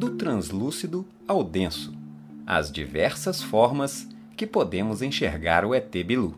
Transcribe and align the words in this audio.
Do 0.00 0.16
translúcido 0.16 1.04
ao 1.28 1.44
denso, 1.44 1.92
as 2.46 2.72
diversas 2.72 3.42
formas 3.42 4.08
que 4.34 4.46
podemos 4.46 5.02
enxergar 5.02 5.62
o 5.62 5.74
ET 5.74 5.90
Bilu. 6.06 6.34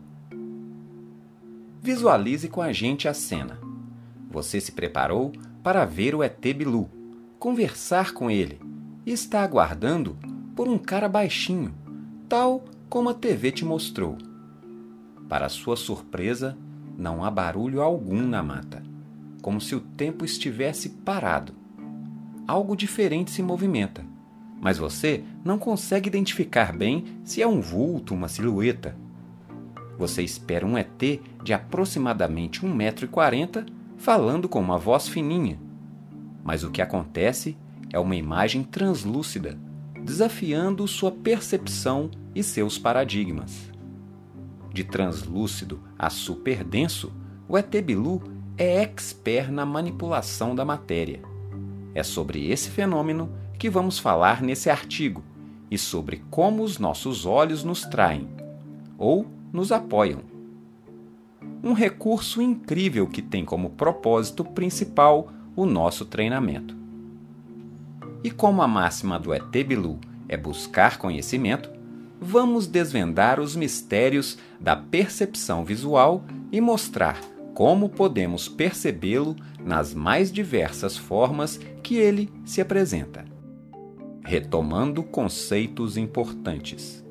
Visualize 1.80 2.48
com 2.48 2.60
a 2.60 2.72
gente 2.72 3.06
a 3.06 3.14
cena. 3.14 3.60
Você 4.28 4.60
se 4.60 4.72
preparou 4.72 5.30
para 5.62 5.84
ver 5.84 6.12
o 6.12 6.24
ET 6.24 6.40
Bilu, 6.40 6.90
conversar 7.38 8.12
com 8.12 8.28
ele 8.28 8.58
e 9.06 9.12
está 9.12 9.44
aguardando 9.44 10.18
por 10.56 10.66
um 10.66 10.76
cara 10.76 11.08
baixinho, 11.08 11.72
tal 12.28 12.64
como 12.88 13.10
a 13.10 13.14
TV 13.14 13.52
te 13.52 13.64
mostrou. 13.64 14.18
Para 15.28 15.48
sua 15.48 15.76
surpresa, 15.76 16.58
não 17.02 17.24
há 17.24 17.30
barulho 17.30 17.82
algum 17.82 18.22
na 18.22 18.42
mata, 18.44 18.80
como 19.42 19.60
se 19.60 19.74
o 19.74 19.80
tempo 19.80 20.24
estivesse 20.24 20.88
parado. 20.88 21.52
Algo 22.46 22.76
diferente 22.76 23.32
se 23.32 23.42
movimenta, 23.42 24.04
mas 24.60 24.78
você 24.78 25.24
não 25.44 25.58
consegue 25.58 26.08
identificar 26.08 26.72
bem 26.72 27.04
se 27.24 27.42
é 27.42 27.46
um 27.46 27.60
vulto, 27.60 28.14
uma 28.14 28.28
silhueta. 28.28 28.96
Você 29.98 30.22
espera 30.22 30.64
um 30.64 30.78
ET 30.78 31.20
de 31.42 31.52
aproximadamente 31.52 32.60
1,40m 32.60 33.66
falando 33.96 34.48
com 34.48 34.60
uma 34.60 34.78
voz 34.78 35.08
fininha. 35.08 35.58
Mas 36.44 36.62
o 36.62 36.70
que 36.70 36.80
acontece 36.80 37.56
é 37.92 37.98
uma 37.98 38.14
imagem 38.14 38.62
translúcida, 38.62 39.58
desafiando 40.04 40.86
sua 40.86 41.10
percepção 41.10 42.10
e 42.32 42.42
seus 42.44 42.78
paradigmas. 42.78 43.71
De 44.72 44.84
translúcido 44.84 45.80
a 45.98 46.08
superdenso, 46.08 47.12
o 47.48 47.58
ET 47.58 47.70
Bilu 47.84 48.22
é 48.56 48.82
expert 48.82 49.50
na 49.50 49.66
manipulação 49.66 50.54
da 50.54 50.64
matéria. 50.64 51.20
É 51.94 52.02
sobre 52.02 52.50
esse 52.50 52.70
fenômeno 52.70 53.30
que 53.58 53.68
vamos 53.68 53.98
falar 53.98 54.42
nesse 54.42 54.70
artigo 54.70 55.22
e 55.70 55.76
sobre 55.76 56.22
como 56.30 56.62
os 56.62 56.78
nossos 56.78 57.26
olhos 57.26 57.62
nos 57.64 57.82
traem 57.82 58.28
ou 58.96 59.26
nos 59.52 59.72
apoiam 59.72 60.32
um 61.62 61.72
recurso 61.74 62.42
incrível 62.42 63.06
que 63.06 63.22
tem 63.22 63.44
como 63.44 63.70
propósito 63.70 64.44
principal 64.44 65.30
o 65.54 65.64
nosso 65.64 66.04
treinamento. 66.04 66.76
E 68.24 68.30
como 68.30 68.62
a 68.62 68.68
máxima 68.68 69.18
do 69.18 69.32
ET 69.32 69.52
Bilu 69.64 69.98
é 70.28 70.36
buscar 70.36 70.98
conhecimento, 70.98 71.70
vamos 72.22 72.68
desvendar 72.68 73.40
os 73.40 73.56
mistérios 73.56 74.38
da 74.60 74.76
percepção 74.76 75.64
visual 75.64 76.24
e 76.52 76.60
mostrar 76.60 77.20
como 77.52 77.88
podemos 77.88 78.48
percebê-lo 78.48 79.36
nas 79.60 79.92
mais 79.92 80.32
diversas 80.32 80.96
formas 80.96 81.58
que 81.82 81.96
ele 81.96 82.30
se 82.44 82.60
apresenta. 82.60 83.24
Retomando 84.24 85.02
conceitos 85.02 85.96
importantes. 85.96 87.04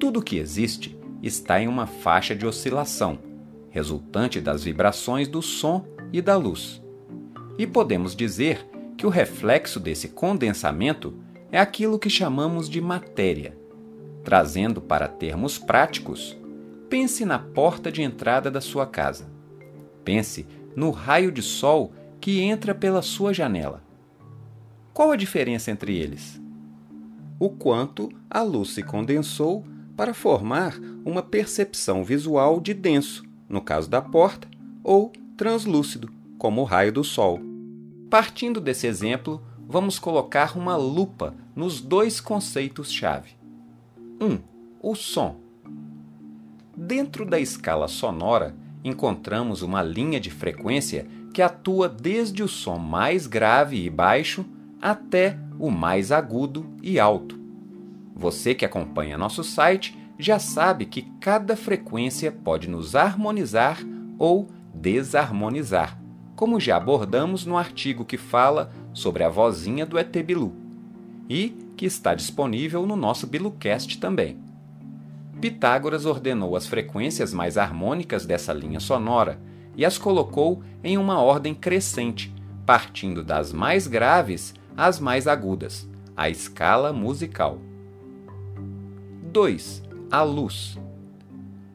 Tudo 0.00 0.22
que 0.22 0.38
existe 0.38 0.98
está 1.22 1.60
em 1.60 1.68
uma 1.68 1.86
faixa 1.86 2.34
de 2.34 2.46
oscilação, 2.46 3.18
resultante 3.70 4.40
das 4.40 4.64
vibrações 4.64 5.28
do 5.28 5.42
som 5.42 5.86
e 6.12 6.22
da 6.22 6.36
luz. 6.36 6.82
E 7.58 7.66
podemos 7.66 8.16
dizer 8.16 8.66
que 8.96 9.06
o 9.06 9.10
reflexo 9.10 9.78
desse 9.78 10.08
condensamento 10.08 11.14
é 11.52 11.58
aquilo 11.58 11.98
que 11.98 12.10
chamamos 12.10 12.68
de 12.68 12.80
matéria. 12.80 13.65
Trazendo 14.26 14.80
para 14.80 15.06
termos 15.06 15.56
práticos, 15.56 16.36
pense 16.90 17.24
na 17.24 17.38
porta 17.38 17.92
de 17.92 18.02
entrada 18.02 18.50
da 18.50 18.60
sua 18.60 18.84
casa. 18.84 19.30
Pense 20.04 20.44
no 20.74 20.90
raio 20.90 21.30
de 21.30 21.40
sol 21.40 21.92
que 22.20 22.40
entra 22.40 22.74
pela 22.74 23.02
sua 23.02 23.32
janela. 23.32 23.84
Qual 24.92 25.12
a 25.12 25.16
diferença 25.16 25.70
entre 25.70 25.96
eles? 25.96 26.40
O 27.38 27.50
quanto 27.50 28.08
a 28.28 28.42
luz 28.42 28.70
se 28.70 28.82
condensou 28.82 29.64
para 29.96 30.12
formar 30.12 30.76
uma 31.04 31.22
percepção 31.22 32.02
visual 32.02 32.58
de 32.58 32.74
denso, 32.74 33.22
no 33.48 33.60
caso 33.60 33.88
da 33.88 34.02
porta, 34.02 34.48
ou 34.82 35.12
translúcido, 35.36 36.10
como 36.36 36.62
o 36.62 36.64
raio 36.64 36.92
do 36.92 37.04
sol. 37.04 37.40
Partindo 38.10 38.60
desse 38.60 38.88
exemplo, 38.88 39.40
vamos 39.68 40.00
colocar 40.00 40.58
uma 40.58 40.74
lupa 40.74 41.32
nos 41.54 41.80
dois 41.80 42.20
conceitos-chave. 42.20 43.35
1. 44.20 44.24
Um, 44.24 44.38
o 44.80 44.94
som. 44.94 45.36
Dentro 46.76 47.24
da 47.24 47.38
escala 47.38 47.88
sonora, 47.88 48.54
encontramos 48.84 49.62
uma 49.62 49.82
linha 49.82 50.20
de 50.20 50.30
frequência 50.30 51.06
que 51.34 51.42
atua 51.42 51.88
desde 51.88 52.42
o 52.42 52.48
som 52.48 52.78
mais 52.78 53.26
grave 53.26 53.84
e 53.84 53.90
baixo 53.90 54.44
até 54.80 55.38
o 55.58 55.70
mais 55.70 56.12
agudo 56.12 56.66
e 56.82 56.98
alto. 56.98 57.38
Você 58.14 58.54
que 58.54 58.64
acompanha 58.64 59.18
nosso 59.18 59.44
site 59.44 59.98
já 60.18 60.38
sabe 60.38 60.86
que 60.86 61.02
cada 61.20 61.56
frequência 61.56 62.32
pode 62.32 62.68
nos 62.68 62.94
harmonizar 62.94 63.80
ou 64.18 64.48
desarmonizar, 64.74 66.00
como 66.34 66.60
já 66.60 66.76
abordamos 66.76 67.44
no 67.44 67.56
artigo 67.56 68.04
que 68.04 68.16
fala 68.16 68.70
sobre 68.94 69.24
a 69.24 69.28
vozinha 69.28 69.84
do 69.84 69.98
ET 69.98 70.14
Bilu 70.22 70.54
e 71.28 71.65
que 71.76 71.86
está 71.86 72.14
disponível 72.14 72.86
no 72.86 72.96
nosso 72.96 73.26
Bilucast 73.26 73.98
também. 73.98 74.38
Pitágoras 75.40 76.06
ordenou 76.06 76.56
as 76.56 76.66
frequências 76.66 77.34
mais 77.34 77.58
harmônicas 77.58 78.24
dessa 78.24 78.52
linha 78.52 78.80
sonora 78.80 79.38
e 79.76 79.84
as 79.84 79.98
colocou 79.98 80.62
em 80.82 80.96
uma 80.96 81.20
ordem 81.20 81.54
crescente, 81.54 82.34
partindo 82.64 83.22
das 83.22 83.52
mais 83.52 83.86
graves 83.86 84.54
às 84.76 84.98
mais 84.98 85.26
agudas, 85.26 85.88
a 86.16 86.30
escala 86.30 86.92
musical. 86.92 87.58
2. 89.30 89.82
A 90.10 90.22
luz. 90.22 90.78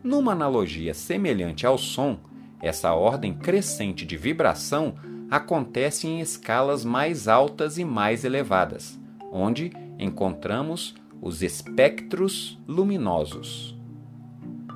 Numa 0.03 0.31
analogia 0.31 0.95
semelhante 0.95 1.67
ao 1.67 1.77
som, 1.77 2.17
essa 2.59 2.93
ordem 2.93 3.33
crescente 3.33 4.03
de 4.05 4.17
vibração 4.17 4.95
acontece 5.29 6.07
em 6.07 6.19
escalas 6.19 6.83
mais 6.83 7.27
altas 7.27 7.77
e 7.77 7.85
mais 7.85 8.25
elevadas, 8.25 8.99
onde 9.31 9.71
encontramos 10.01 10.95
os 11.21 11.43
espectros 11.43 12.59
luminosos. 12.67 13.77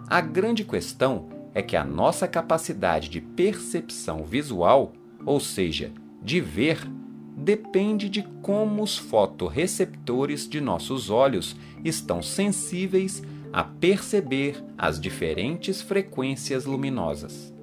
A 0.07 0.21
grande 0.21 0.63
questão 0.63 1.27
é 1.53 1.61
que 1.61 1.75
a 1.75 1.83
nossa 1.83 2.27
capacidade 2.27 3.09
de 3.09 3.19
percepção 3.19 4.23
visual, 4.23 4.93
ou 5.25 5.39
seja, 5.39 5.91
de 6.21 6.39
ver, 6.39 6.79
depende 7.35 8.07
de 8.07 8.21
como 8.41 8.83
os 8.83 8.97
fotorreceptores 8.97 10.47
de 10.47 10.61
nossos 10.61 11.09
olhos 11.09 11.55
estão 11.83 12.21
sensíveis 12.21 13.23
a 13.51 13.63
perceber 13.63 14.63
as 14.77 14.99
diferentes 14.99 15.81
frequências 15.81 16.65
luminosas. 16.65 17.53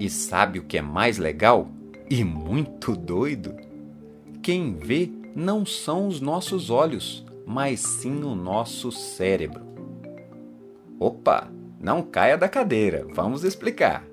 E 0.00 0.10
sabe 0.10 0.58
o 0.58 0.64
que 0.64 0.78
é 0.78 0.82
mais 0.82 1.18
legal 1.18 1.68
e 2.10 2.24
muito 2.24 2.96
doido? 2.96 3.54
Quem 4.42 4.74
vê 4.74 5.10
não 5.34 5.66
são 5.66 6.06
os 6.06 6.20
nossos 6.20 6.70
olhos, 6.70 7.24
mas 7.44 7.80
sim 7.80 8.22
o 8.22 8.34
nosso 8.34 8.92
cérebro. 8.92 9.64
Opa, 10.98 11.50
não 11.80 12.02
caia 12.02 12.38
da 12.38 12.48
cadeira, 12.48 13.06
vamos 13.12 13.42
explicar. 13.42 14.04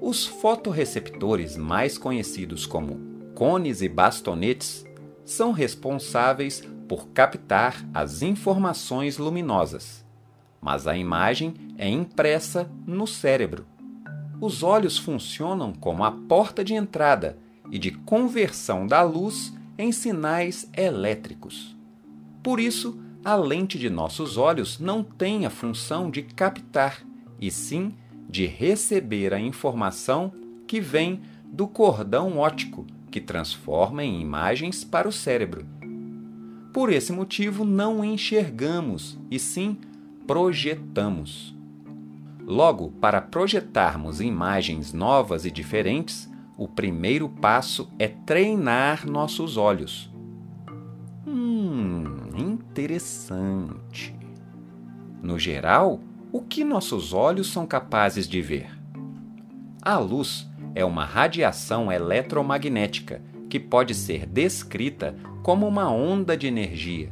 Os 0.00 0.26
fotorreceptores 0.26 1.56
mais 1.56 1.96
conhecidos 1.96 2.66
como 2.66 3.00
cones 3.34 3.82
e 3.82 3.88
bastonetes 3.88 4.84
são 5.24 5.52
responsáveis 5.52 6.62
por 6.88 7.08
captar 7.08 7.86
as 7.94 8.20
informações 8.20 9.16
luminosas, 9.16 10.04
mas 10.60 10.88
a 10.88 10.96
imagem 10.96 11.54
é 11.78 11.88
impressa 11.88 12.68
no 12.84 13.06
cérebro. 13.06 13.64
Os 14.40 14.62
olhos 14.62 14.98
funcionam 14.98 15.72
como 15.72 16.02
a 16.02 16.10
porta 16.10 16.64
de 16.64 16.74
entrada 16.74 17.38
e 17.70 17.78
de 17.78 17.92
conversão 17.92 18.86
da 18.86 19.02
luz 19.02 19.52
em 19.80 19.92
sinais 19.92 20.68
elétricos. 20.76 21.74
Por 22.42 22.60
isso, 22.60 23.00
a 23.24 23.34
lente 23.34 23.78
de 23.78 23.88
nossos 23.88 24.36
olhos 24.36 24.78
não 24.78 25.02
tem 25.02 25.46
a 25.46 25.50
função 25.50 26.10
de 26.10 26.22
captar, 26.22 27.02
e 27.40 27.50
sim 27.50 27.94
de 28.28 28.46
receber 28.46 29.32
a 29.32 29.40
informação 29.40 30.32
que 30.66 30.80
vem 30.80 31.22
do 31.44 31.66
cordão 31.66 32.38
óptico 32.38 32.86
que 33.10 33.20
transforma 33.20 34.04
em 34.04 34.20
imagens 34.20 34.84
para 34.84 35.08
o 35.08 35.12
cérebro. 35.12 35.66
Por 36.72 36.92
esse 36.92 37.12
motivo, 37.12 37.64
não 37.64 38.04
enxergamos, 38.04 39.18
e 39.30 39.38
sim 39.38 39.78
projetamos. 40.26 41.56
Logo, 42.46 42.90
para 43.00 43.20
projetarmos 43.20 44.20
imagens 44.20 44.92
novas 44.92 45.44
e 45.44 45.50
diferentes, 45.50 46.29
o 46.60 46.68
primeiro 46.68 47.26
passo 47.26 47.90
é 47.98 48.06
treinar 48.06 49.08
nossos 49.08 49.56
olhos. 49.56 50.12
Hum, 51.26 52.04
interessante. 52.36 54.14
No 55.22 55.38
geral, 55.38 56.00
o 56.30 56.42
que 56.42 56.62
nossos 56.62 57.14
olhos 57.14 57.50
são 57.50 57.66
capazes 57.66 58.28
de 58.28 58.42
ver? 58.42 58.78
A 59.80 59.96
luz 59.96 60.46
é 60.74 60.84
uma 60.84 61.02
radiação 61.02 61.90
eletromagnética 61.90 63.22
que 63.48 63.58
pode 63.58 63.94
ser 63.94 64.26
descrita 64.26 65.16
como 65.42 65.66
uma 65.66 65.90
onda 65.90 66.36
de 66.36 66.46
energia, 66.46 67.10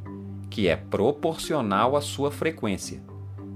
que 0.50 0.68
é 0.68 0.76
proporcional 0.76 1.96
à 1.96 2.02
sua 2.02 2.30
frequência. 2.30 3.02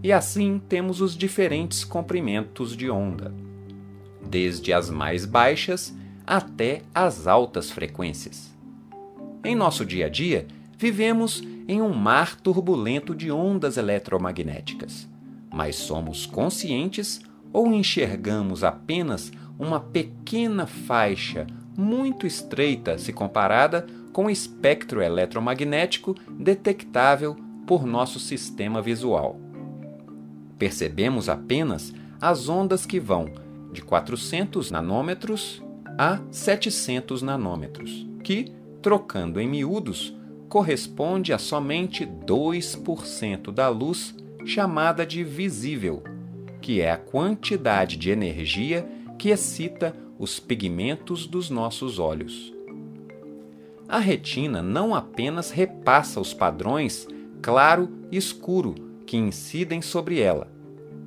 E 0.03 0.11
assim 0.11 0.59
temos 0.59 1.03
os 1.03 1.15
diferentes 1.15 1.85
comprimentos 1.85 2.75
de 2.75 2.89
onda, 2.89 3.35
desde 4.33 4.73
as 4.73 4.89
mais 4.89 5.27
baixas 5.27 5.95
até 6.27 6.81
as 6.95 7.27
altas 7.27 7.71
frequências. 7.71 8.51
Em 9.45 9.55
nosso 9.55 9.85
dia 9.85 10.07
a 10.07 10.09
dia, 10.09 10.47
vivemos 10.79 11.43
em 11.69 11.83
um 11.83 11.93
mar 11.93 12.41
turbulento 12.41 13.15
de 13.15 13.31
ondas 13.31 13.77
eletromagnéticas, 13.77 15.07
mas 15.53 15.77
somos 15.77 16.25
conscientes 16.25 17.21
ou 17.53 17.75
enxergamos 17.75 18.65
apenas 18.65 19.31
uma 19.59 19.79
pequena 19.79 20.67
faixa 20.67 21.47
muito 21.77 22.27
estreita 22.27 22.97
se 22.97 23.13
comparada 23.13 23.87
com 24.15 24.27
o 24.27 24.31
espectro 24.31 25.03
eletromagnético 25.03 26.15
detectável 26.39 27.37
por 27.67 27.85
nosso 27.85 28.19
sistema 28.19 28.81
visual. 28.81 29.39
Percebemos 30.59 31.29
apenas 31.29 31.93
as 32.19 32.49
ondas 32.49 32.87
que 32.87 32.99
vão 32.99 33.31
de 33.73 33.83
400 33.83 34.71
nanômetros 34.71 35.63
a 35.99 36.21
700 36.31 37.23
nanômetros, 37.23 38.07
que, 38.23 38.53
trocando 38.81 39.41
em 39.41 39.49
miúdos, 39.49 40.15
corresponde 40.49 41.33
a 41.33 41.39
somente 41.39 42.07
2% 42.07 43.51
da 43.51 43.69
luz 43.69 44.15
chamada 44.45 45.07
de 45.07 45.25
visível, 45.25 46.03
que 46.61 46.81
é 46.81 46.91
a 46.91 46.97
quantidade 46.97 47.97
de 47.97 48.11
energia 48.11 48.87
que 49.19 49.31
excita 49.31 49.97
os 50.19 50.39
pigmentos 50.39 51.27
dos 51.27 51.49
nossos 51.49 51.99
olhos. 51.99 52.53
A 53.89 53.99
retina 53.99 54.63
não 54.63 54.95
apenas 54.95 55.51
repassa 55.51 56.21
os 56.21 56.33
padrões 56.33 57.07
claro 57.41 57.91
e 58.11 58.17
escuro 58.17 58.75
que 59.07 59.17
incidem 59.17 59.83
sobre 59.83 60.21
ela, 60.21 60.51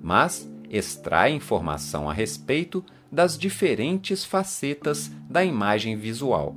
mas 0.04 0.50
extrai 0.70 1.32
informação 1.34 2.10
a 2.10 2.14
respeito 2.14 2.84
das 3.12 3.38
diferentes 3.38 4.26
facetas 4.26 5.12
da 5.30 5.44
imagem 5.44 5.96
visual. 5.96 6.56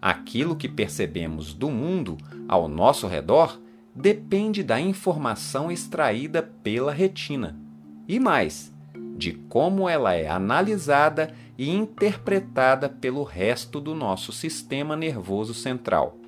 Aquilo 0.00 0.54
que 0.54 0.68
percebemos 0.68 1.54
do 1.54 1.70
mundo 1.70 2.18
ao 2.46 2.68
nosso 2.68 3.06
redor 3.06 3.58
depende 3.94 4.62
da 4.62 4.80
informação 4.80 5.70
extraída 5.70 6.42
pela 6.42 6.92
retina. 6.92 7.58
E 8.06 8.20
mais, 8.20 8.74
de 9.16 9.32
como 9.48 9.88
ela 9.88 10.12
é 10.12 10.28
analisada 10.28 11.32
e 11.56 11.70
interpretada 11.70 12.88
pelo 12.88 13.22
resto 13.22 13.80
do 13.80 13.94
nosso 13.94 14.32
sistema 14.32 14.96
nervoso 14.96 15.54
central. 15.54 16.18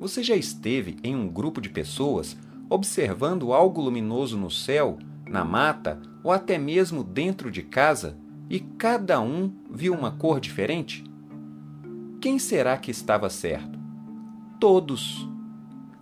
Você 0.00 0.22
já 0.22 0.34
esteve 0.34 0.96
em 1.04 1.14
um 1.14 1.28
grupo 1.28 1.60
de 1.60 1.68
pessoas 1.68 2.36
observando 2.68 3.52
algo 3.52 3.80
luminoso 3.80 4.36
no 4.36 4.50
céu, 4.50 4.98
na 5.28 5.44
mata 5.44 6.00
ou 6.22 6.30
até 6.30 6.58
mesmo 6.58 7.02
dentro 7.02 7.50
de 7.50 7.62
casa 7.62 8.16
e 8.48 8.60
cada 8.60 9.20
um 9.20 9.52
viu 9.70 9.94
uma 9.94 10.10
cor 10.10 10.40
diferente? 10.40 11.04
Quem 12.20 12.38
será 12.38 12.76
que 12.76 12.90
estava 12.90 13.28
certo? 13.28 13.78
Todos! 14.58 15.28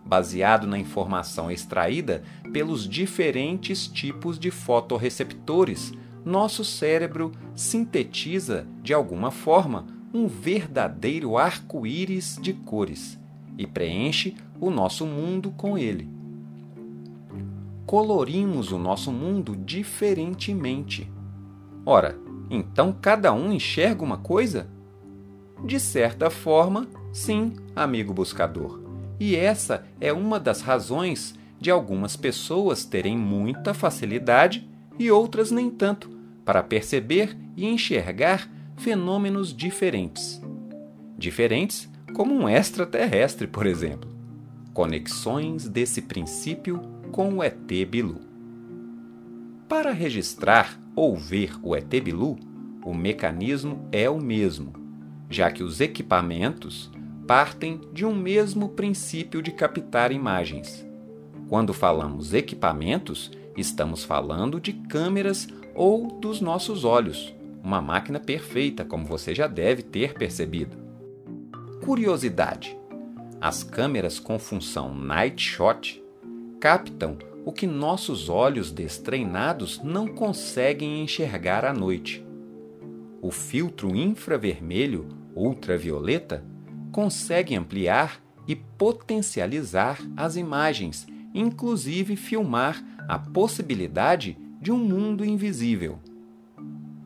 Baseado 0.04 0.66
na 0.66 0.78
informação 0.78 1.50
extraída 1.50 2.22
pelos 2.52 2.88
diferentes 2.88 3.86
tipos 3.86 4.38
de 4.38 4.50
fotorreceptores 4.50 5.92
nosso 6.24 6.64
cérebro 6.64 7.32
sintetiza, 7.54 8.66
de 8.82 8.94
alguma 8.94 9.30
forma, 9.30 9.86
um 10.14 10.28
verdadeiro 10.28 11.36
arco-íris 11.36 12.38
de 12.40 12.52
cores 12.52 13.18
e 13.58 13.66
preenche 13.66 14.36
o 14.60 14.70
nosso 14.70 15.04
mundo 15.04 15.50
com 15.50 15.76
ele. 15.76 16.08
Colorimos 17.92 18.72
o 18.72 18.78
nosso 18.78 19.12
mundo 19.12 19.54
diferentemente. 19.54 21.12
Ora, 21.84 22.18
então 22.48 22.90
cada 22.90 23.34
um 23.34 23.52
enxerga 23.52 24.02
uma 24.02 24.16
coisa? 24.16 24.66
De 25.62 25.78
certa 25.78 26.30
forma, 26.30 26.88
sim, 27.12 27.52
amigo 27.76 28.14
buscador. 28.14 28.80
E 29.20 29.36
essa 29.36 29.84
é 30.00 30.10
uma 30.10 30.40
das 30.40 30.62
razões 30.62 31.34
de 31.60 31.70
algumas 31.70 32.16
pessoas 32.16 32.82
terem 32.86 33.14
muita 33.14 33.74
facilidade 33.74 34.66
e 34.98 35.10
outras 35.10 35.50
nem 35.50 35.68
tanto, 35.68 36.08
para 36.46 36.62
perceber 36.62 37.36
e 37.54 37.66
enxergar 37.66 38.50
fenômenos 38.74 39.54
diferentes. 39.54 40.40
Diferentes 41.18 41.90
como 42.14 42.34
um 42.34 42.48
extraterrestre, 42.48 43.46
por 43.46 43.66
exemplo. 43.66 44.10
Conexões 44.72 45.68
desse 45.68 46.00
princípio 46.00 46.80
com 47.12 47.34
o 47.34 47.42
ET 47.42 47.70
Bilu. 47.88 48.20
Para 49.68 49.92
registrar 49.92 50.80
ou 50.96 51.16
ver 51.16 51.52
o 51.62 51.76
ET 51.76 51.88
Bilu, 52.02 52.36
o 52.84 52.92
mecanismo 52.92 53.88
é 53.92 54.10
o 54.10 54.20
mesmo, 54.20 54.72
já 55.30 55.52
que 55.52 55.62
os 55.62 55.80
equipamentos 55.80 56.90
partem 57.28 57.80
de 57.92 58.04
um 58.04 58.14
mesmo 58.14 58.70
princípio 58.70 59.40
de 59.40 59.52
captar 59.52 60.10
imagens. 60.10 60.84
Quando 61.48 61.72
falamos 61.72 62.34
equipamentos, 62.34 63.30
Estamos 63.56 64.02
falando 64.02 64.58
de 64.58 64.72
câmeras 64.72 65.46
ou 65.74 66.06
dos 66.06 66.40
nossos 66.40 66.84
olhos, 66.84 67.34
uma 67.62 67.82
máquina 67.82 68.18
perfeita, 68.18 68.84
como 68.84 69.04
você 69.04 69.34
já 69.34 69.46
deve 69.46 69.82
ter 69.82 70.14
percebido. 70.14 70.76
Curiosidade: 71.84 72.76
as 73.40 73.62
câmeras 73.62 74.18
com 74.18 74.38
função 74.38 74.94
Night 74.94 75.42
Shot 75.42 76.01
captam 76.62 77.18
o 77.44 77.50
que 77.50 77.66
nossos 77.66 78.28
olhos 78.28 78.70
destreinados 78.70 79.82
não 79.82 80.06
conseguem 80.06 81.02
enxergar 81.02 81.64
à 81.64 81.72
noite. 81.72 82.24
O 83.20 83.32
filtro 83.32 83.96
infravermelho 83.96 85.08
ultravioleta 85.34 86.44
consegue 86.92 87.56
ampliar 87.56 88.22
e 88.46 88.54
potencializar 88.54 89.98
as 90.16 90.36
imagens, 90.36 91.04
inclusive 91.34 92.14
filmar 92.14 92.80
a 93.08 93.18
possibilidade 93.18 94.38
de 94.60 94.70
um 94.70 94.78
mundo 94.78 95.24
invisível. 95.24 95.98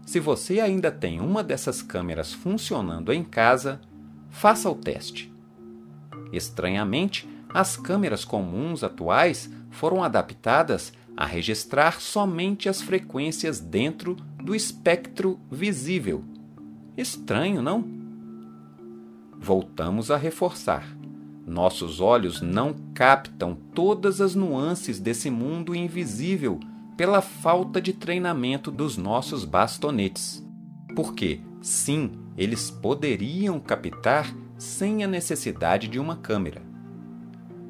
Se 0.05 0.21
você 0.21 0.61
ainda 0.61 0.93
tem 0.93 1.19
uma 1.19 1.43
dessas 1.43 1.81
câmeras 1.81 2.31
funcionando 2.31 3.11
em 3.11 3.25
casa, 3.25 3.81
faça 4.29 4.69
o 4.69 4.75
teste. 4.75 5.33
Estranhamente, 6.31 7.27
as 7.53 7.77
câmeras 7.77 8.25
comuns 8.25 8.83
atuais 8.83 9.51
foram 9.71 10.03
adaptadas 10.03 10.93
a 11.17 11.25
registrar 11.25 12.01
somente 12.01 12.69
as 12.69 12.83
frequências 12.83 13.59
dentro 13.59 14.17
do 14.43 14.55
espectro 14.55 15.41
visível. 15.51 16.23
Estranho, 16.97 17.63
não? 17.63 17.85
Voltamos 19.39 20.11
a 20.11 20.17
reforçar. 20.17 20.85
Nossos 21.47 22.01
olhos 22.01 22.41
não 22.41 22.75
captam 22.93 23.55
todas 23.55 24.21
as 24.21 24.35
nuances 24.35 24.99
desse 24.99 25.31
mundo 25.31 25.75
invisível 25.75 26.59
pela 26.97 27.21
falta 27.21 27.81
de 27.81 27.93
treinamento 27.93 28.71
dos 28.71 28.97
nossos 28.97 29.45
bastonetes. 29.45 30.45
Porque, 30.97 31.41
sim, 31.63 32.11
eles 32.37 32.71
poderiam 32.71 33.61
captar 33.61 34.35
sem 34.59 35.05
a 35.05 35.07
necessidade 35.07 35.89
de 35.89 36.01
uma 36.01 36.17
câmera. 36.17 36.66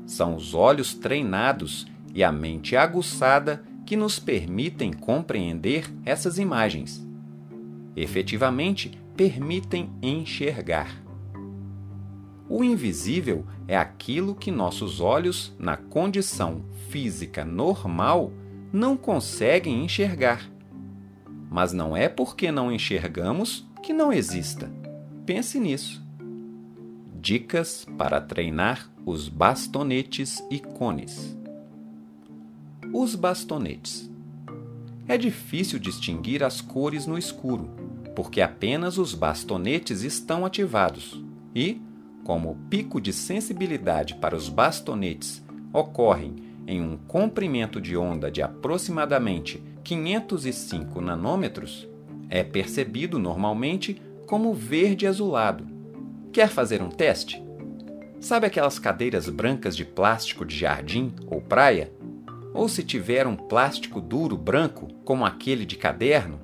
São 0.06 0.36
os 0.36 0.54
olhos 0.54 0.94
treinados 0.94 1.86
e 2.14 2.22
a 2.22 2.30
mente 2.32 2.76
aguçada 2.76 3.62
que 3.84 3.96
nos 3.96 4.18
permitem 4.18 4.92
compreender 4.92 5.92
essas 6.04 6.38
imagens. 6.38 7.06
Efetivamente, 7.94 8.98
permitem 9.16 9.90
enxergar. 10.00 11.02
O 12.48 12.62
invisível 12.62 13.44
é 13.66 13.76
aquilo 13.76 14.34
que 14.34 14.52
nossos 14.52 15.00
olhos, 15.00 15.54
na 15.58 15.76
condição 15.76 16.64
física 16.88 17.44
normal, 17.44 18.32
não 18.72 18.96
conseguem 18.96 19.84
enxergar. 19.84 20.48
Mas 21.50 21.72
não 21.72 21.96
é 21.96 22.08
porque 22.08 22.52
não 22.52 22.70
enxergamos 22.70 23.68
que 23.82 23.92
não 23.92 24.12
exista. 24.12 24.70
Pense 25.24 25.58
nisso. 25.58 26.05
Dicas 27.18 27.86
para 27.96 28.20
treinar 28.20 28.90
os 29.04 29.28
bastonetes 29.28 30.44
e 30.50 30.60
cones. 30.60 31.36
Os 32.92 33.14
bastonetes. 33.14 34.10
É 35.08 35.16
difícil 35.16 35.78
distinguir 35.78 36.44
as 36.44 36.60
cores 36.60 37.06
no 37.06 37.16
escuro, 37.16 37.70
porque 38.14 38.40
apenas 38.40 38.98
os 38.98 39.14
bastonetes 39.14 40.02
estão 40.02 40.44
ativados 40.44 41.20
e, 41.54 41.80
como 42.22 42.50
o 42.50 42.56
pico 42.68 43.00
de 43.00 43.12
sensibilidade 43.12 44.14
para 44.16 44.36
os 44.36 44.48
bastonetes 44.48 45.42
ocorrem 45.72 46.36
em 46.66 46.80
um 46.80 46.96
comprimento 46.96 47.80
de 47.80 47.96
onda 47.96 48.30
de 48.30 48.42
aproximadamente 48.42 49.62
505 49.82 51.00
nanômetros, 51.00 51.88
é 52.28 52.44
percebido 52.44 53.18
normalmente 53.18 54.00
como 54.26 54.52
verde 54.52 55.06
azulado. 55.06 55.75
Quer 56.36 56.50
fazer 56.50 56.82
um 56.82 56.90
teste? 56.90 57.42
Sabe 58.20 58.46
aquelas 58.46 58.78
cadeiras 58.78 59.26
brancas 59.26 59.74
de 59.74 59.86
plástico 59.86 60.44
de 60.44 60.54
jardim 60.54 61.14
ou 61.28 61.40
praia? 61.40 61.90
Ou 62.52 62.68
se 62.68 62.84
tiver 62.84 63.26
um 63.26 63.34
plástico 63.34 64.02
duro 64.02 64.36
branco, 64.36 64.88
como 65.02 65.24
aquele 65.24 65.64
de 65.64 65.76
caderno? 65.76 66.38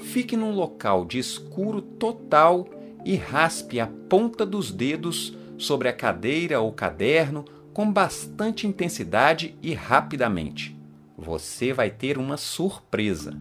Fique 0.00 0.36
num 0.36 0.52
local 0.52 1.04
de 1.04 1.20
escuro 1.20 1.80
total 1.80 2.68
e 3.04 3.14
raspe 3.14 3.78
a 3.78 3.86
ponta 3.86 4.44
dos 4.44 4.72
dedos 4.72 5.32
sobre 5.56 5.88
a 5.88 5.92
cadeira 5.92 6.60
ou 6.60 6.72
caderno 6.72 7.44
com 7.72 7.88
bastante 7.88 8.66
intensidade 8.66 9.56
e 9.62 9.74
rapidamente. 9.74 10.76
Você 11.16 11.72
vai 11.72 11.88
ter 11.88 12.18
uma 12.18 12.36
surpresa. 12.36 13.40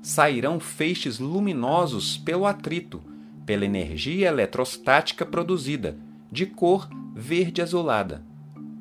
Sairão 0.00 0.60
feixes 0.60 1.18
luminosos 1.18 2.16
pelo 2.16 2.46
atrito, 2.46 3.02
pela 3.50 3.64
energia 3.64 4.28
eletrostática 4.28 5.26
produzida, 5.26 5.98
de 6.30 6.46
cor 6.46 6.88
verde 7.12 7.60
azulada. 7.60 8.24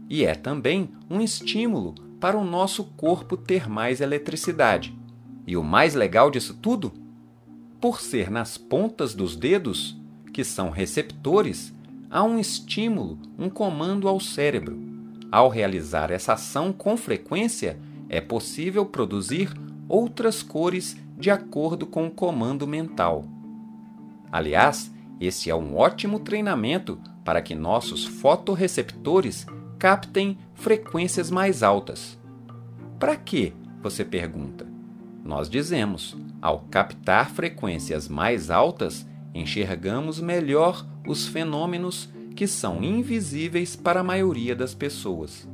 E 0.07 0.23
é 0.23 0.35
também 0.35 0.91
um 1.09 1.19
estímulo 1.19 1.95
para 2.19 2.37
o 2.37 2.45
nosso 2.45 2.83
corpo 2.83 3.35
ter 3.35 3.67
mais 3.67 3.99
eletricidade. 3.99 4.95
E 5.47 5.57
o 5.57 5.63
mais 5.63 5.95
legal 5.95 6.29
disso 6.29 6.53
tudo? 6.53 6.93
Por 7.81 7.99
ser 7.99 8.29
nas 8.29 8.59
pontas 8.59 9.15
dos 9.15 9.35
dedos, 9.35 9.99
que 10.31 10.43
são 10.43 10.69
receptores, 10.69 11.73
há 12.07 12.23
um 12.23 12.37
estímulo, 12.37 13.17
um 13.39 13.49
comando 13.49 14.07
ao 14.07 14.19
cérebro. 14.19 14.77
Ao 15.31 15.49
realizar 15.49 16.11
essa 16.11 16.33
ação 16.33 16.71
com 16.71 16.95
frequência, 16.95 17.79
é 18.07 18.21
possível 18.21 18.85
produzir 18.85 19.51
outras 19.87 20.43
cores 20.43 20.95
de 21.17 21.31
acordo 21.31 21.87
com 21.87 22.05
o 22.05 22.11
comando 22.11 22.67
mental. 22.67 23.25
Aliás, 24.31 24.93
esse 25.19 25.49
é 25.49 25.55
um 25.55 25.75
ótimo 25.75 26.19
treinamento 26.19 26.99
para 27.25 27.41
que 27.41 27.53
nossos 27.53 28.05
fotorreceptores 28.05 29.45
captem 29.77 30.37
frequências 30.53 31.29
mais 31.29 31.63
altas. 31.63 32.17
Para 32.99 33.15
quê? 33.15 33.53
Você 33.81 34.03
pergunta. 34.03 34.67
Nós 35.23 35.49
dizemos: 35.49 36.17
ao 36.41 36.61
captar 36.71 37.29
frequências 37.29 38.07
mais 38.07 38.49
altas, 38.49 39.07
enxergamos 39.33 40.19
melhor 40.19 40.85
os 41.07 41.27
fenômenos 41.27 42.09
que 42.35 42.47
são 42.47 42.83
invisíveis 42.83 43.75
para 43.75 43.99
a 43.99 44.03
maioria 44.03 44.55
das 44.55 44.73
pessoas. 44.73 45.47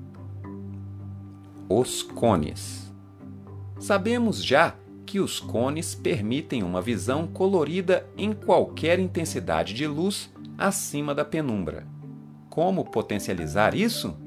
Os 1.68 2.04
cones. 2.04 2.94
Sabemos 3.80 4.44
já 4.44 4.76
que 5.16 5.20
os 5.22 5.40
cones 5.40 5.96
permitem 5.96 6.62
uma 6.62 6.82
visão 6.82 7.26
colorida 7.26 8.06
em 8.18 8.34
qualquer 8.34 9.00
intensidade 9.00 9.74
de 9.74 9.88
luz 9.88 10.30
acima 10.58 11.16
da 11.16 11.24
penumbra. 11.24 11.88
Como 12.50 12.84
potencializar 12.84 13.74
isso? 13.74 14.18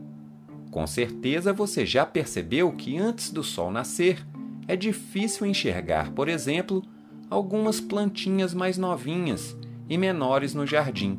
Com 0.71 0.87
certeza 0.87 1.53
você 1.53 1.85
já 1.85 2.07
percebeu 2.07 2.73
que 2.73 2.97
antes 2.97 3.31
do 3.31 3.45
sol 3.45 3.71
nascer, 3.71 4.27
é 4.67 4.75
difícil 4.75 5.47
enxergar, 5.47 6.11
por 6.13 6.27
exemplo, 6.27 6.83
algumas 7.29 7.83
plantinhas 7.83 8.55
mais 8.55 8.79
novinhas 8.79 9.55
e 9.91 9.99
menores 9.99 10.55
no 10.55 10.67
jardim, 10.67 11.19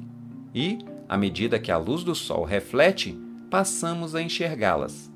e, 0.51 0.79
à 1.07 1.15
medida 1.15 1.59
que 1.59 1.71
a 1.71 1.77
luz 1.77 2.03
do 2.03 2.15
sol 2.15 2.43
reflete, 2.43 3.15
passamos 3.51 4.15
a 4.15 4.21
enxergá-las. 4.23 5.11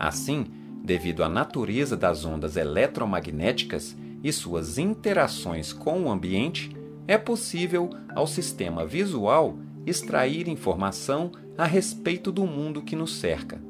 Assim, 0.00 0.46
devido 0.84 1.24
à 1.24 1.28
natureza 1.30 1.96
das 1.96 2.26
ondas 2.26 2.56
eletromagnéticas 2.56 3.96
e 4.22 4.30
suas 4.30 4.76
interações 4.76 5.72
com 5.72 6.02
o 6.02 6.10
ambiente, 6.10 6.76
é 7.08 7.16
possível 7.16 7.88
ao 8.14 8.26
sistema 8.26 8.84
visual 8.84 9.56
extrair 9.86 10.46
informação 10.46 11.32
a 11.56 11.64
respeito 11.64 12.30
do 12.30 12.46
mundo 12.46 12.82
que 12.82 12.94
nos 12.94 13.16
cerca. 13.16 13.60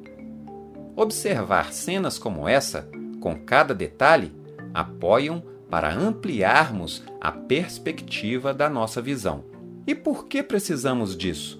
Observar 0.96 1.72
cenas 1.72 2.18
como 2.18 2.48
essa 2.48 2.88
com 3.24 3.34
cada 3.34 3.74
detalhe, 3.74 4.30
apoiam 4.74 5.42
para 5.70 5.94
ampliarmos 5.94 7.02
a 7.18 7.32
perspectiva 7.32 8.52
da 8.52 8.68
nossa 8.68 9.00
visão. 9.00 9.44
E 9.86 9.94
por 9.94 10.26
que 10.26 10.42
precisamos 10.42 11.16
disso? 11.16 11.58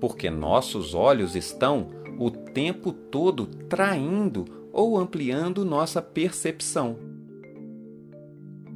Porque 0.00 0.30
nossos 0.30 0.94
olhos 0.94 1.36
estão 1.36 1.88
o 2.18 2.30
tempo 2.30 2.92
todo 2.92 3.44
traindo 3.44 4.59
ou 4.72 4.98
ampliando 4.98 5.64
nossa 5.64 6.00
percepção. 6.00 6.98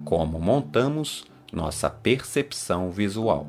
Como 0.04 0.38
montamos 0.38 1.24
nossa 1.52 1.88
percepção 1.88 2.90
visual? 2.90 3.46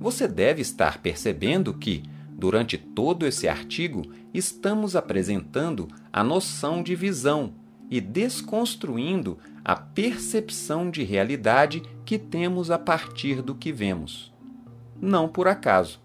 Você 0.00 0.28
deve 0.28 0.62
estar 0.62 1.02
percebendo 1.02 1.74
que, 1.74 2.02
Durante 2.38 2.78
todo 2.78 3.26
esse 3.26 3.48
artigo, 3.48 4.02
estamos 4.32 4.94
apresentando 4.94 5.88
a 6.12 6.22
noção 6.22 6.84
de 6.84 6.94
visão 6.94 7.52
e 7.90 8.00
desconstruindo 8.00 9.38
a 9.64 9.74
percepção 9.74 10.88
de 10.88 11.02
realidade 11.02 11.82
que 12.04 12.16
temos 12.16 12.70
a 12.70 12.78
partir 12.78 13.42
do 13.42 13.56
que 13.56 13.72
vemos. 13.72 14.32
Não 15.00 15.28
por 15.28 15.48
acaso. 15.48 16.00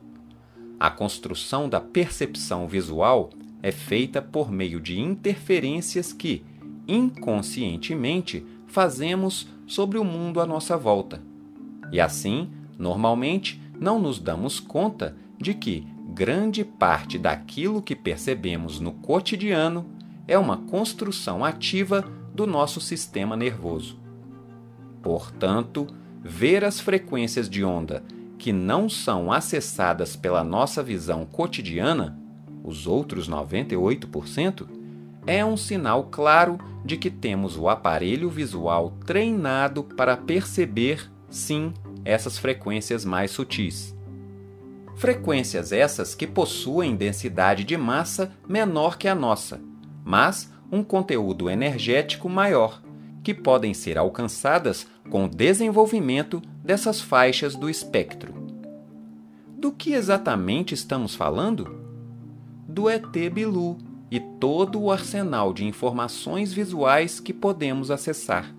A 0.80 0.90
construção 0.90 1.70
da 1.70 1.80
percepção 1.80 2.68
visual 2.68 3.30
é 3.64 3.72
feita 3.72 4.22
por 4.22 4.52
meio 4.52 4.82
de 4.82 5.00
interferências 5.00 6.12
que, 6.12 6.44
inconscientemente, 6.86 8.46
fazemos 8.68 9.48
sobre 9.66 9.98
o 9.98 10.04
mundo 10.04 10.42
à 10.42 10.46
nossa 10.46 10.76
volta. 10.76 11.22
E 11.90 12.02
assim, 12.02 12.52
normalmente, 12.78 13.62
não 13.80 14.00
nos 14.00 14.20
damos 14.20 14.60
conta 14.60 15.16
de 15.40 15.54
que 15.54 15.88
grande 16.14 16.66
parte 16.66 17.18
daquilo 17.18 17.82
que 17.82 17.96
percebemos 17.96 18.82
no 18.82 18.92
cotidiano 18.92 19.86
é 20.28 20.38
uma 20.38 20.58
construção 20.58 21.44
ativa 21.44 22.06
do 22.34 22.46
nosso 22.46 22.82
sistema 22.82 23.38
nervoso. 23.38 23.98
Portanto, 25.02 25.88
ver 26.22 26.66
as 26.66 26.80
frequências 26.80 27.50
de 27.50 27.64
onda 27.64 28.04
que 28.38 28.52
não 28.52 28.90
são 28.90 29.32
acessadas 29.32 30.16
pela 30.16 30.44
nossa 30.44 30.84
visão 30.84 31.26
cotidiana, 31.26 32.20
os 32.64 32.88
outros 32.88 33.30
98%, 33.30 34.68
é 35.26 35.44
um 35.44 35.58
sinal 35.58 36.06
claro 36.06 36.58
de 36.84 36.98
que 36.98 37.10
temos 37.10 37.58
o 37.58 37.70
aparelho 37.70 38.30
visual 38.30 38.94
treinado 39.06 39.84
para 39.84 40.18
perceber, 40.18 41.10
sim, 41.30 41.74
essas 42.04 42.38
frequências 42.38 43.06
mais 43.06 43.32
sutis. 43.32 43.96
Frequências 44.96 45.72
essas 45.72 46.14
que 46.14 46.28
possuem 46.28 46.96
densidade 46.96 47.64
de 47.64 47.76
massa 47.78 48.32
menor 48.48 48.98
que 48.98 49.08
a 49.08 49.16
nossa, 49.16 49.62
mas 50.04 50.52
um 50.72 50.84
conteúdo 50.84 51.50
energético 51.50 52.30
maior, 52.30 52.82
que 53.24 53.34
podem 53.34 53.74
ser 53.74 53.98
alcançadas 53.98 54.88
com 55.10 55.26
o 55.26 55.30
desenvolvimento 55.30 56.42
dessas 56.64 57.00
faixas 57.02 57.56
do 57.56 57.70
espectro. 57.70 58.34
Do 59.58 59.72
que 59.72 59.94
exatamente 59.94 60.74
estamos 60.74 61.16
falando? 61.16 61.83
Do 62.74 62.90
ET 62.90 63.06
Bilu 63.32 63.78
e 64.10 64.20
todo 64.20 64.82
o 64.82 64.92
arsenal 64.92 65.54
de 65.54 65.64
informações 65.64 66.52
visuais 66.52 67.20
que 67.20 67.32
podemos 67.32 67.92
acessar. 67.92 68.52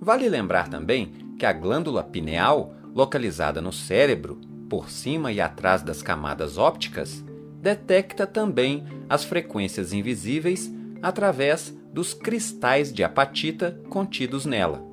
Vale 0.00 0.28
lembrar 0.28 0.68
também 0.68 1.12
que 1.38 1.46
a 1.46 1.52
glândula 1.52 2.02
pineal, 2.02 2.74
localizada 2.92 3.60
no 3.60 3.72
cérebro, 3.72 4.40
por 4.68 4.90
cima 4.90 5.30
e 5.30 5.40
atrás 5.40 5.80
das 5.80 6.02
camadas 6.02 6.58
ópticas, 6.58 7.24
detecta 7.62 8.26
também 8.26 8.82
as 9.08 9.22
frequências 9.22 9.92
invisíveis 9.92 10.68
através 11.00 11.72
dos 11.92 12.12
cristais 12.12 12.92
de 12.92 13.04
apatita 13.04 13.80
contidos 13.88 14.44
nela. 14.44 14.84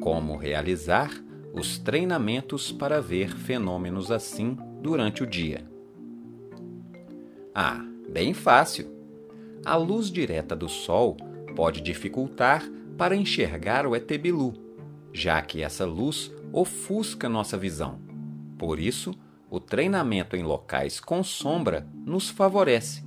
Como 0.00 0.36
realizar 0.36 1.10
os 1.52 1.80
treinamentos 1.80 2.70
para 2.70 3.00
ver 3.00 3.34
fenômenos 3.36 4.12
assim 4.12 4.56
durante 4.80 5.24
o 5.24 5.26
dia? 5.26 5.71
Ah, 7.54 7.84
bem 8.08 8.32
fácil! 8.32 8.90
A 9.62 9.76
luz 9.76 10.10
direta 10.10 10.56
do 10.56 10.70
Sol 10.70 11.18
pode 11.54 11.82
dificultar 11.82 12.64
para 12.96 13.14
enxergar 13.14 13.86
o 13.86 13.94
Etebilu, 13.94 14.54
já 15.12 15.42
que 15.42 15.62
essa 15.62 15.84
luz 15.84 16.32
ofusca 16.50 17.28
nossa 17.28 17.58
visão. 17.58 18.00
Por 18.56 18.80
isso, 18.80 19.14
o 19.50 19.60
treinamento 19.60 20.34
em 20.34 20.42
locais 20.42 20.98
com 20.98 21.22
sombra 21.22 21.86
nos 22.06 22.30
favorece, 22.30 23.04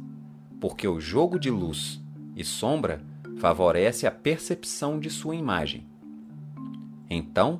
porque 0.62 0.88
o 0.88 1.00
jogo 1.00 1.40
de 1.40 1.50
luz 1.50 2.00
e 2.36 2.44
sombra 2.44 3.02
favorece 3.38 4.06
a 4.06 4.12
percepção 4.12 5.00
de 5.00 5.10
sua 5.10 5.36
imagem. 5.36 5.88
Então, 7.10 7.60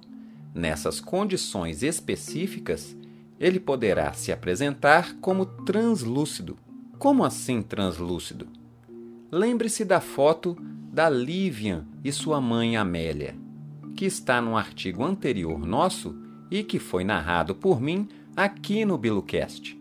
nessas 0.54 1.00
condições 1.00 1.82
específicas, 1.82 2.96
ele 3.40 3.60
poderá 3.60 4.14
se 4.14 4.32
apresentar 4.32 5.16
como 5.16 5.46
translúcido. 5.46 6.58
Como 7.06 7.24
assim 7.24 7.62
translúcido? 7.62 8.48
lembre-se 9.32 9.86
da 9.86 10.02
foto 10.02 10.58
da 10.92 11.08
Livian 11.08 11.86
e 12.04 12.12
sua 12.12 12.42
mãe 12.42 12.78
Amélia, 12.78 13.36
que 13.96 14.06
está 14.06 14.42
num 14.42 14.58
artigo 14.58 15.04
anterior 15.04 15.68
nosso 15.68 16.18
e 16.50 16.64
que 16.64 16.80
foi 16.80 17.04
narrado 17.04 17.54
por 17.54 17.80
mim 17.80 18.08
aqui 18.36 18.84
no 18.86 18.98
BiluCast. 18.98 19.80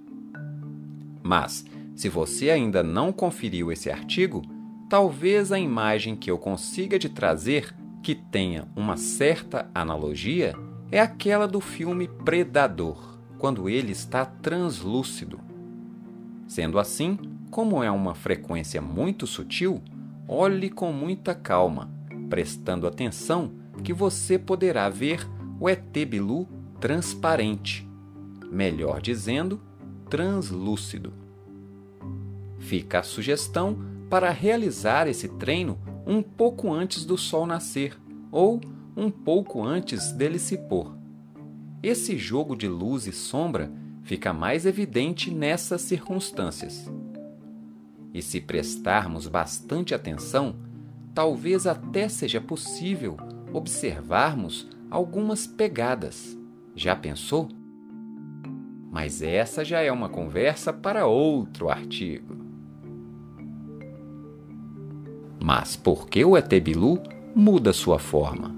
Mas, 1.23 1.64
se 1.97 2.11
você 2.11 2.50
ainda 2.50 2.83
não 2.83 3.11
conferiu 3.11 3.73
esse 3.73 3.90
artigo, 3.90 4.43
talvez 4.90 5.50
a 5.50 5.59
imagem 5.59 6.14
que 6.14 6.31
eu 6.31 6.37
consiga 6.37 6.99
te 6.99 7.09
trazer 7.09 7.75
que 8.02 8.14
tenha 8.14 8.69
uma 8.76 8.99
certa 8.99 9.71
analogia 9.75 10.54
é 10.93 11.00
aquela 11.00 11.49
do 11.49 11.62
filme 11.62 12.07
Predador, 12.07 13.19
quando 13.38 13.66
ele 13.66 13.93
está 13.93 14.26
translúcido. 14.26 15.44
Sendo 16.47 16.79
assim, 16.79 17.19
como 17.51 17.83
é 17.83 17.91
uma 17.91 18.15
frequência 18.15 18.81
muito 18.81 19.27
sutil, 19.27 19.81
olhe 20.29 20.71
com 20.71 20.93
muita 20.93 21.35
calma, 21.35 21.91
prestando 22.29 22.87
atenção 22.87 23.53
que 23.83 23.93
você 23.93 24.39
poderá 24.39 24.89
ver 24.89 25.27
o 25.61 25.69
ET 25.69 25.93
Bilu 26.07 26.49
transparente, 26.81 27.89
melhor 28.51 29.01
dizendo, 29.01 29.61
translúcido. 30.09 31.13
Fica 32.59 33.01
a 33.01 33.03
sugestão 33.03 33.79
para 34.11 34.31
realizar 34.31 35.07
esse 35.07 35.29
treino 35.29 35.79
um 36.07 36.23
pouco 36.23 36.73
antes 36.73 37.05
do 37.05 37.17
sol 37.17 37.47
nascer 37.47 37.99
ou 38.31 38.61
um 38.97 39.11
pouco 39.11 39.63
antes 39.63 40.13
dele 40.13 40.39
se 40.39 40.57
pôr. 40.57 40.97
Esse 41.83 42.17
jogo 42.17 42.57
de 42.57 42.69
luz 42.69 43.07
e 43.07 43.13
sombra 43.13 43.71
fica 44.05 44.33
mais 44.33 44.67
evidente 44.67 45.33
nessas 45.33 45.83
circunstâncias. 45.83 46.89
E 48.13 48.23
se 48.23 48.41
prestarmos 48.41 49.27
bastante 49.27 49.95
atenção, 49.95 50.55
talvez 51.13 51.67
até 51.67 52.09
seja 52.09 52.41
possível 52.41 53.17
observarmos 53.53 54.69
algumas 54.91 55.47
pegadas. 55.47 56.39
Já 56.77 56.95
pensou? 56.95 57.49
Mas 58.93 59.23
essa 59.23 59.65
já 59.65 59.81
é 59.81 59.91
uma 59.91 60.09
conversa 60.09 60.73
para 60.73 61.07
outro 61.07 61.69
artigo. 61.69 62.37
Mas 65.43 65.75
por 65.75 66.09
que 66.09 66.25
o 66.25 66.37
Etebilu 66.37 67.03
muda 67.35 67.73
sua 67.73 67.99
forma? 67.99 68.55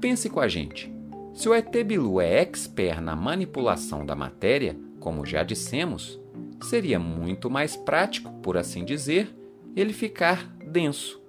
Pense 0.00 0.30
com 0.30 0.38
a 0.38 0.46
gente. 0.46 0.97
Se 1.38 1.48
o 1.48 1.54
Etebilu 1.54 2.20
é 2.20 2.40
expert 2.40 3.00
na 3.00 3.14
manipulação 3.14 4.04
da 4.04 4.16
matéria, 4.16 4.76
como 4.98 5.24
já 5.24 5.44
dissemos, 5.44 6.18
seria 6.60 6.98
muito 6.98 7.48
mais 7.48 7.76
prático, 7.76 8.32
por 8.42 8.56
assim 8.56 8.84
dizer, 8.84 9.32
ele 9.76 9.92
ficar 9.92 10.52
denso. 10.56 11.22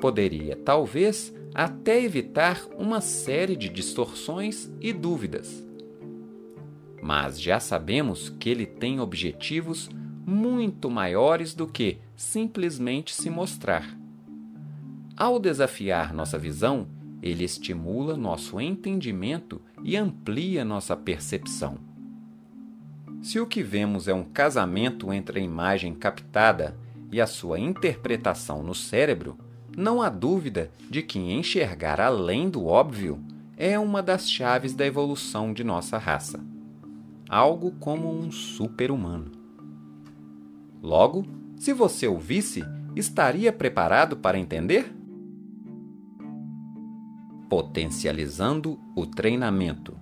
Poderia, 0.00 0.54
talvez, 0.54 1.34
até 1.52 2.00
evitar 2.00 2.64
uma 2.78 3.00
série 3.00 3.56
de 3.56 3.68
distorções 3.68 4.72
e 4.80 4.92
dúvidas. 4.92 5.66
Mas 7.02 7.42
já 7.42 7.58
sabemos 7.58 8.28
que 8.28 8.48
ele 8.48 8.66
tem 8.66 9.00
objetivos 9.00 9.90
muito 10.24 10.88
maiores 10.88 11.56
do 11.56 11.66
que 11.66 11.98
simplesmente 12.14 13.12
se 13.12 13.28
mostrar. 13.28 13.98
Ao 15.16 15.40
desafiar 15.40 16.14
nossa 16.14 16.38
visão, 16.38 16.86
ele 17.22 17.44
estimula 17.44 18.16
nosso 18.16 18.60
entendimento 18.60 19.60
e 19.82 19.96
amplia 19.96 20.64
nossa 20.64 20.96
percepção. 20.96 21.78
Se 23.22 23.38
o 23.38 23.46
que 23.46 23.62
vemos 23.62 24.08
é 24.08 24.14
um 24.14 24.24
casamento 24.24 25.12
entre 25.12 25.40
a 25.40 25.42
imagem 25.42 25.94
captada 25.94 26.76
e 27.12 27.20
a 27.20 27.26
sua 27.26 27.58
interpretação 27.58 28.62
no 28.62 28.74
cérebro, 28.74 29.36
não 29.76 30.00
há 30.00 30.08
dúvida 30.08 30.70
de 30.88 31.02
que 31.02 31.18
enxergar 31.18 32.00
além 32.00 32.48
do 32.48 32.66
óbvio 32.66 33.22
é 33.56 33.78
uma 33.78 34.02
das 34.02 34.28
chaves 34.28 34.74
da 34.74 34.86
evolução 34.86 35.52
de 35.52 35.62
nossa 35.62 35.98
raça. 35.98 36.40
Algo 37.28 37.72
como 37.72 38.10
um 38.10 38.32
super-humano. 38.32 39.30
Logo, 40.82 41.26
se 41.56 41.74
você 41.74 42.06
ouvisse, 42.06 42.64
estaria 42.96 43.52
preparado 43.52 44.16
para 44.16 44.38
entender? 44.38 44.90
Potencializando 47.50 48.80
o 48.96 49.04
treinamento. 49.04 49.94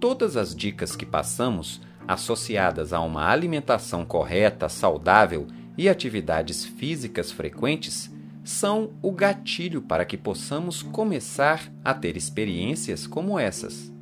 Todas 0.00 0.36
as 0.36 0.56
dicas 0.56 0.96
que 0.96 1.06
passamos, 1.06 1.82
associadas 2.08 2.92
a 2.92 3.00
uma 3.00 3.28
alimentação 3.28 4.04
correta, 4.04 4.68
saudável 4.68 5.46
e 5.76 5.88
atividades 5.88 6.64
físicas 6.64 7.30
frequentes, 7.30 8.10
são 8.42 8.90
o 9.02 9.12
gatilho 9.12 9.82
para 9.82 10.06
que 10.06 10.16
possamos 10.16 10.82
começar 10.82 11.70
a 11.84 11.92
ter 11.92 12.16
experiências 12.16 13.06
como 13.06 13.38
essas. 13.38 13.92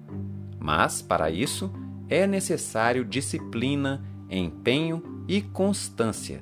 Mas, 0.60 1.02
para 1.02 1.28
isso, 1.28 1.72
é 2.08 2.24
necessário 2.24 3.04
disciplina 3.04 4.04
empenho 4.30 5.24
e 5.26 5.42
constância. 5.42 6.40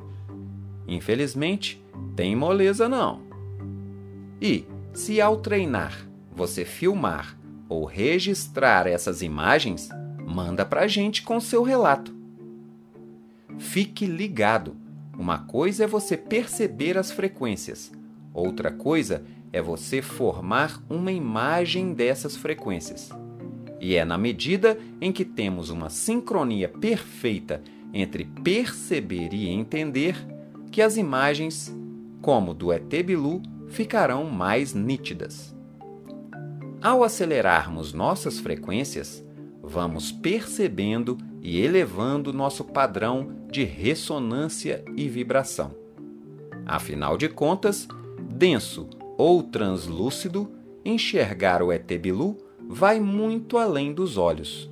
Infelizmente, 0.87 1.83
tem 2.15 2.37
moleza 2.37 2.89
não. 2.89 3.23
E, 4.41 4.67
se 4.97 5.21
ao 5.21 5.37
treinar 5.37 6.09
você 6.35 6.65
filmar 6.65 7.39
ou 7.69 7.85
registrar 7.85 8.87
essas 8.87 9.21
imagens, 9.21 9.91
manda 10.27 10.65
para 10.65 10.83
a 10.83 10.89
gente 10.89 11.23
com 11.23 11.39
seu 11.39 11.63
relato. 11.63 12.17
Fique 13.59 14.07
ligado. 14.07 14.75
Uma 15.19 15.39
coisa 15.39 15.85
é 15.85 15.87
você 15.87 16.17
perceber 16.17 16.97
as 16.97 17.11
frequências, 17.11 17.93
outra 18.33 18.71
coisa 18.71 19.23
é 19.53 19.61
você 19.61 20.01
formar 20.01 20.83
uma 20.89 21.13
imagem 21.13 21.93
dessas 21.93 22.35
frequências. 22.35 23.11
E 23.79 23.97
é 23.97 24.05
na 24.05 24.17
medida 24.17 24.79
em 24.99 25.13
que 25.13 25.27
temos 25.27 25.69
uma 25.69 25.91
sincronia 25.91 26.71
perfeita 26.71 27.63
entre 27.93 28.25
perceber 28.43 29.35
e 29.35 29.47
entender 29.47 30.17
que 30.71 30.81
as 30.81 30.97
imagens, 30.97 31.75
como 32.23 32.55
do 32.55 32.73
ET 32.73 32.91
Bilu, 33.05 33.43
ficarão 33.69 34.25
mais 34.25 34.75
nítidas. 34.75 35.55
Ao 36.83 37.03
acelerarmos 37.03 37.93
nossas 37.93 38.39
frequências, 38.39 39.25
vamos 39.63 40.13
percebendo 40.13 41.17
e 41.43 41.61
elevando 41.61 42.33
nosso 42.33 42.65
padrão 42.65 43.29
de 43.51 43.65
ressonância 43.65 44.85
e 44.97 45.09
vibração. 45.09 45.75
Afinal 46.65 47.17
de 47.17 47.29
contas, 47.29 47.89
denso 48.21 48.89
ou 49.17 49.43
translúcido, 49.43 50.51
enxergar 50.85 51.63
o 51.63 51.73
ET 51.73 51.87
Bilu 51.99 52.37
vai 52.69 53.01
muito 53.01 53.59
além 53.59 53.93
dos 53.93 54.17
olhos. 54.17 54.71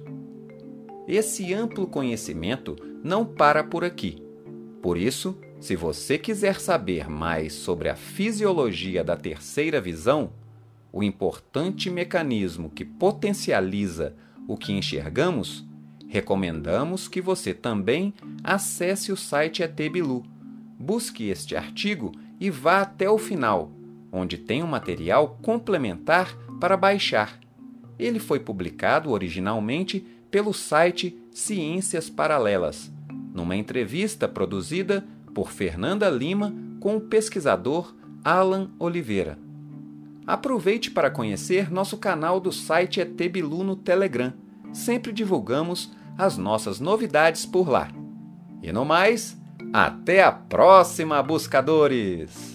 Esse 1.07 1.53
amplo 1.53 1.87
conhecimento 1.87 2.77
não 3.03 3.25
para 3.25 3.63
por 3.63 3.85
aqui. 3.85 4.23
Por 4.81 4.97
isso, 4.97 5.39
se 5.65 5.75
você 5.75 6.19
quiser 6.19 6.61
saber 6.61 7.09
mais 7.09 7.55
sobre 7.55 7.89
a 7.89 7.97
fisiologia 7.97 9.03
da 9.03 9.17
terceira 9.17 9.81
visão, 9.81 10.31
o 10.93 11.03
importante 11.03 11.89
mecanismo 11.89 12.69
que 12.69 12.85
potencializa 12.85 14.15
o 14.47 14.59
que 14.59 14.75
enxergamos, 14.75 15.65
recomendamos 16.07 17.09
que 17.09 17.19
você 17.19 17.55
também 17.55 18.13
acesse 18.43 19.11
o 19.11 19.17
site 19.17 19.63
ET 19.63 19.75
Bilu. 19.91 20.23
Busque 20.79 21.31
este 21.31 21.57
artigo 21.57 22.13
e 22.39 22.51
vá 22.51 22.83
até 22.83 23.09
o 23.09 23.17
final, 23.17 23.73
onde 24.13 24.37
tem 24.37 24.63
um 24.63 24.67
material 24.67 25.39
complementar 25.41 26.37
para 26.61 26.77
baixar. 26.77 27.41
Ele 27.99 28.19
foi 28.19 28.39
publicado 28.39 29.11
originalmente 29.11 30.07
pelo 30.31 30.53
site 30.53 31.19
Ciências 31.33 32.11
Paralelas, 32.11 32.93
numa 33.33 33.57
entrevista 33.57 34.29
produzida 34.29 35.03
por 35.35 35.51
Fernanda 35.51 36.09
Lima 36.09 36.55
com 36.81 36.97
o 36.97 37.01
pesquisador 37.01 37.95
Alan 38.25 38.71
Oliveira. 38.79 39.39
Aproveite 40.27 40.91
para 40.91 41.11
conhecer 41.11 41.71
nosso 41.71 41.99
canal 41.99 42.41
do 42.41 42.51
site 42.51 42.99
ET 43.01 43.31
Bilu 43.31 43.63
no 43.63 43.77
Telegram. 43.77 44.33
Sempre 44.73 45.13
divulgamos 45.13 45.93
as 46.17 46.39
nossas 46.39 46.81
novidades 46.81 47.45
por 47.45 47.69
lá. 47.69 47.91
E 48.63 48.73
no 48.73 48.85
mais, 48.85 49.37
até 49.73 50.23
a 50.23 50.31
próxima, 50.33 51.21
buscadores! 51.23 52.55